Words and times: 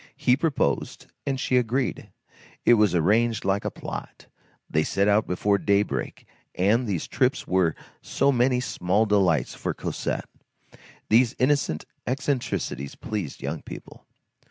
He 0.17 0.35
proposed, 0.35 1.05
and 1.27 1.39
she 1.39 1.57
agreed. 1.57 2.09
It 2.65 2.73
was 2.73 2.95
arranged 2.95 3.45
like 3.45 3.63
a 3.63 3.69
plot, 3.69 4.25
they 4.67 4.83
set 4.83 5.07
out 5.07 5.27
before 5.27 5.59
daybreak, 5.59 6.25
and 6.55 6.87
these 6.87 7.07
trips 7.07 7.45
were 7.45 7.75
so 8.01 8.31
many 8.31 8.59
small 8.61 9.05
delights 9.05 9.53
for 9.53 9.75
Cosette. 9.75 10.25
These 11.09 11.35
innocent 11.37 11.85
eccentricities 12.07 12.95
please 12.95 13.41
young 13.41 13.61
people. 13.61 14.07